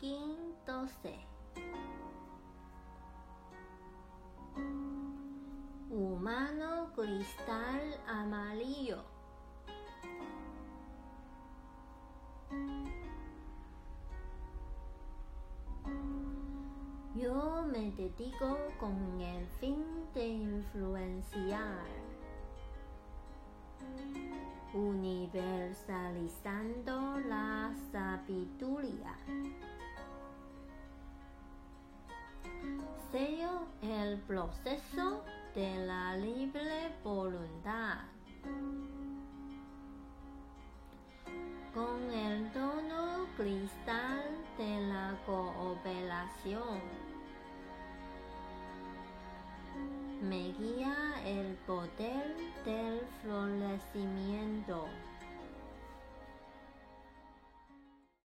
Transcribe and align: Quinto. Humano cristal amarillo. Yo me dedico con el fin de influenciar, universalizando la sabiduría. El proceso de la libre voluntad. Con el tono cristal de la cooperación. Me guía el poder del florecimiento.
Quinto. 0.00 0.88
Humano 5.90 6.90
cristal 6.94 8.00
amarillo. 8.06 9.04
Yo 17.14 17.66
me 17.70 17.90
dedico 17.90 18.56
con 18.78 19.20
el 19.20 19.46
fin 19.60 19.84
de 20.14 20.26
influenciar, 20.26 21.84
universalizando 24.72 27.20
la 27.28 27.74
sabiduría. 27.92 29.14
El 33.12 34.18
proceso 34.28 35.24
de 35.52 35.84
la 35.84 36.16
libre 36.16 36.92
voluntad. 37.02 37.98
Con 41.74 42.08
el 42.12 42.52
tono 42.52 43.26
cristal 43.36 44.22
de 44.56 44.80
la 44.82 45.16
cooperación. 45.26 46.80
Me 50.22 50.52
guía 50.52 50.94
el 51.26 51.56
poder 51.66 52.36
del 52.64 53.00
florecimiento. 53.22 54.86